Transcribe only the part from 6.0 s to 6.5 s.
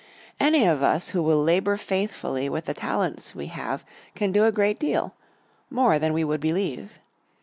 we would